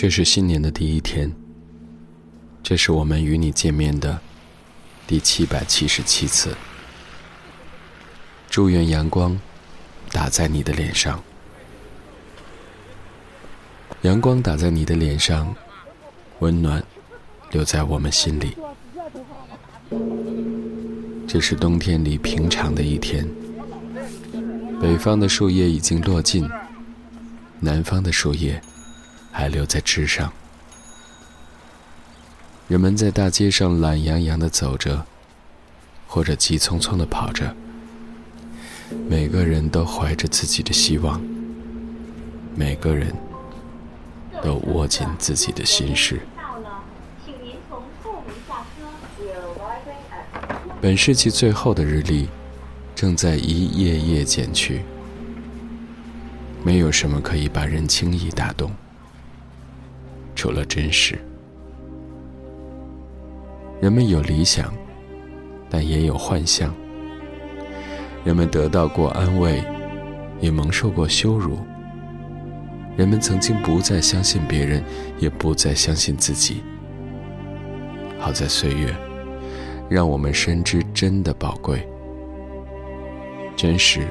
[0.00, 1.34] 这是新年的第一天，
[2.62, 4.20] 这是我们与你见面的
[5.08, 6.56] 第七百七十七次。
[8.48, 9.36] 祝愿阳光
[10.12, 11.20] 打在你的脸上，
[14.02, 15.52] 阳光打在你的脸上，
[16.38, 16.80] 温暖
[17.50, 18.56] 留在我们心里。
[21.26, 23.28] 这是冬天里平常的一天，
[24.80, 26.48] 北方的树叶已经落尽，
[27.58, 28.62] 南方的树叶。
[29.30, 30.32] 还留在枝上。
[32.66, 35.06] 人们在大街上懒洋洋的走着，
[36.06, 37.54] 或者急匆匆的跑着。
[39.08, 41.20] 每个人都怀着自己的希望，
[42.54, 43.14] 每个人
[44.42, 46.20] 都握紧自己的心事。
[50.80, 52.28] 本世纪最后的日历，
[52.94, 54.82] 正在一页页减去。
[56.62, 58.70] 没有什么可以把人轻易打动。
[60.38, 61.18] 除了真实，
[63.80, 64.72] 人们有理想，
[65.68, 66.72] 但也有幻象。
[68.24, 69.60] 人们得到过安慰，
[70.40, 71.58] 也蒙受过羞辱。
[72.96, 74.80] 人们曾经不再相信别人，
[75.18, 76.62] 也不再相信自己。
[78.16, 78.94] 好在岁月，
[79.90, 81.84] 让我们深知真的宝贵、
[83.56, 84.06] 真实、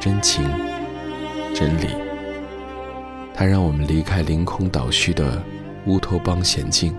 [0.00, 0.42] 真情、
[1.54, 2.09] 真理。
[3.40, 5.42] 它让我们离开凌空倒虚的
[5.86, 6.94] 乌托邦险境，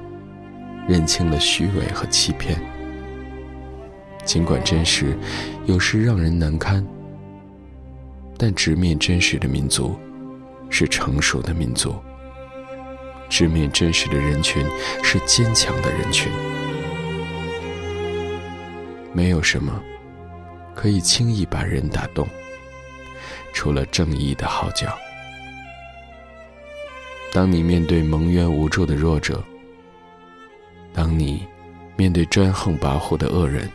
[0.88, 2.60] 认清了虚伪和欺骗。
[4.26, 5.16] 尽管真实
[5.68, 6.84] 有时让人难堪，
[8.40, 9.96] 但直面真实的民族
[10.68, 11.94] 是成熟的民族。
[13.30, 14.66] 直面真实的人群
[15.04, 16.32] 是坚强的人群。
[19.14, 19.80] 没有什么
[20.74, 22.28] 可以轻易把人打动，
[23.54, 24.98] 除了正义的号角。
[27.32, 29.42] 当你面对蒙冤无助的弱者，
[30.94, 31.48] 当你
[31.96, 33.70] 面对专横跋扈的恶人，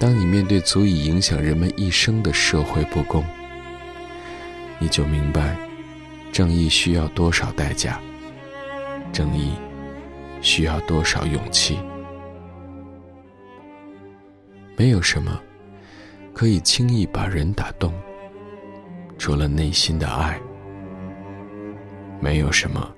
[0.00, 3.22] 当你面对足以影响人们一生的社会不公，
[4.78, 5.54] 你就明白，
[6.32, 8.00] 正义需要多少代价，
[9.12, 9.52] 正义
[10.40, 11.78] 需要多少勇气。
[14.76, 15.38] 没有什么
[16.32, 17.92] 可以轻易把人打动，
[19.18, 20.40] 除了内心的爱。
[22.20, 22.90] 没有什么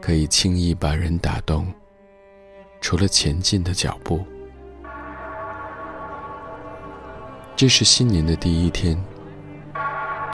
[0.00, 1.66] 可以轻易把人打动，
[2.80, 4.24] 除了前进的脚步。
[7.56, 9.02] 这是新年的第一天，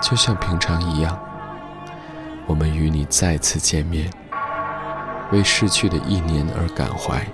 [0.01, 1.19] 就像平常一样，
[2.47, 4.11] 我们与你再次见面，
[5.31, 7.25] 为逝去的一年而感怀，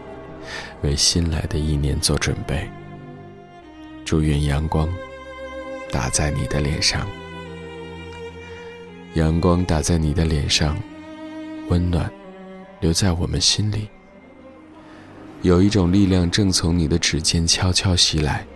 [0.83, 2.69] 为新来的一年做准备。
[4.05, 4.89] 祝愿阳光
[5.91, 7.07] 打在你的脸上。
[9.17, 10.77] 阳光打在你的脸上，
[11.71, 12.13] 温暖
[12.81, 13.89] 留在我们心里。
[15.41, 18.47] 有一种力量正从你的指尖悄悄袭来，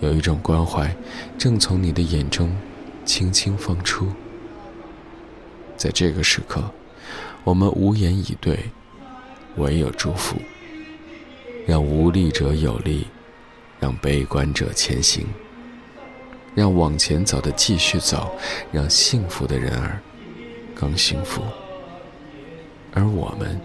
[0.00, 0.94] 有一种关怀
[1.38, 2.54] 正从你的眼中
[3.06, 4.08] 轻轻放出。
[5.74, 6.62] 在这个时刻，
[7.42, 8.58] 我们无言以对，
[9.56, 10.36] 唯有祝福，
[11.66, 13.06] 让无力者有力，
[13.78, 15.26] 让悲观者前行。
[16.54, 18.30] 让往前走的继续走，
[18.72, 20.00] 让幸福的人儿
[20.74, 21.42] 更幸福，
[22.92, 23.60] 而我们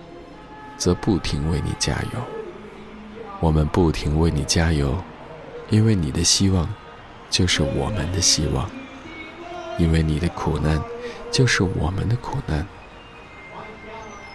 [0.77, 2.21] 则不停为你加油。
[3.39, 4.97] 我们不停为你加油，
[5.69, 6.73] 因为你的希望
[7.29, 8.69] 就是我们的希望，
[9.77, 10.81] 因为你的苦难
[11.31, 12.65] 就是我们的苦难。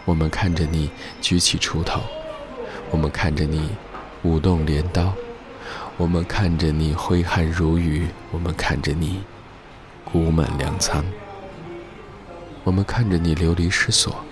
[0.05, 0.91] 我们看着你
[1.21, 2.01] 举起锄头，
[2.91, 3.71] 我们看着你
[4.23, 5.15] 舞动镰刀。
[6.01, 9.23] 我们看着你挥汗如雨，我们看着你
[10.03, 11.05] 谷满粮仓，
[12.65, 14.25] 我们看着你流离失所，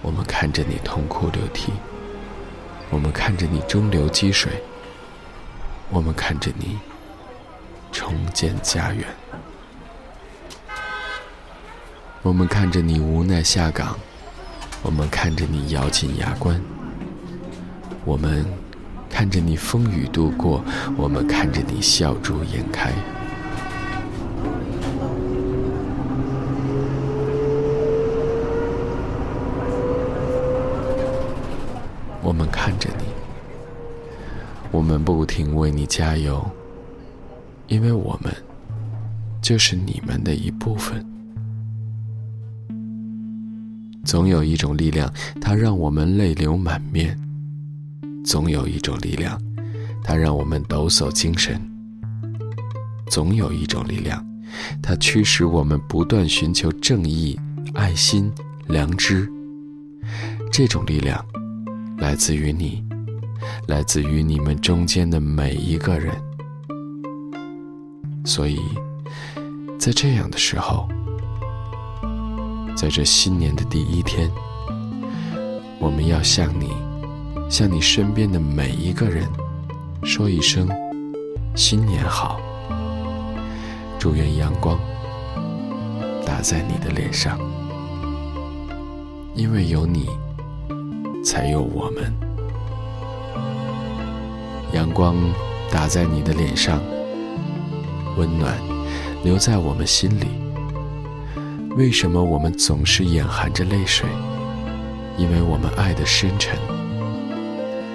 [0.00, 1.72] 我们看着你痛哭流涕，
[2.88, 4.62] 我们看着你中流击水，
[5.90, 6.78] 我们看着你
[7.90, 9.04] 重建家园，
[12.22, 13.98] 我们看着你无奈下岗，
[14.82, 16.62] 我们看着你咬紧牙关，
[18.04, 18.46] 我们。
[19.16, 20.62] 看着你风雨度过，
[20.94, 22.92] 我们看着你笑逐颜开。
[32.22, 33.04] 我们看着你，
[34.70, 36.46] 我们不停为你加油，
[37.68, 38.30] 因为我们
[39.40, 41.02] 就是你们的一部分。
[44.04, 45.10] 总有一种力量，
[45.40, 47.18] 它让我们泪流满面。
[48.26, 49.40] 总有一种力量，
[50.02, 51.56] 它让我们抖擞精神；
[53.08, 54.26] 总有一种力量，
[54.82, 57.38] 它驱使我们不断寻求正义、
[57.72, 58.32] 爱心
[58.66, 59.30] 良知。
[60.50, 61.24] 这种力量
[61.98, 62.82] 来自于你，
[63.68, 66.12] 来自于你们中间的每一个人。
[68.24, 68.58] 所以，
[69.78, 70.88] 在这样的时候，
[72.74, 74.28] 在这新年的第一天，
[75.78, 76.72] 我们要向你，
[77.48, 79.28] 向你身边的每一个人，
[80.02, 80.68] 说一声
[81.54, 82.40] 新年好。
[83.98, 84.78] 祝愿阳光
[86.24, 87.38] 打在你的脸上，
[89.34, 90.08] 因为有你，
[91.24, 92.12] 才有我们。
[94.72, 95.16] 阳光
[95.70, 96.80] 打在你的脸上，
[98.16, 98.54] 温暖
[99.22, 100.26] 留在我们心里。
[101.76, 104.08] 为什么我们总是眼含着泪水？
[105.16, 106.58] 因为我们爱的深沉。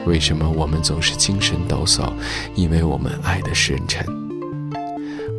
[0.06, 2.12] 为什么我们总是精神抖擞？
[2.56, 4.06] 因为我们爱的深沉。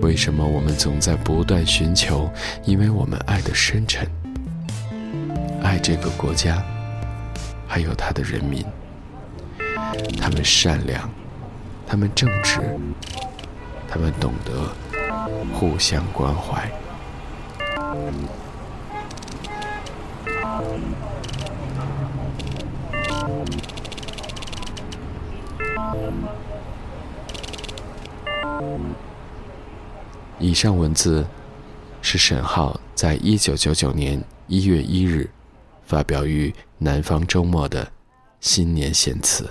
[0.00, 2.30] 为什么我们总在不断寻求？
[2.64, 4.06] 因为我们爱的深沉，
[5.62, 6.62] 爱这个国家，
[7.68, 8.64] 还有他的人民。
[10.20, 11.08] 他们善良，
[11.86, 12.58] 他们正直，
[13.88, 14.72] 他们懂得
[15.52, 16.70] 互相关怀。
[30.38, 31.26] 以上文字
[32.00, 35.30] 是沈浩在一九九九年一月一日
[35.84, 37.90] 发表于《南方周末》的
[38.40, 39.48] 新年献词。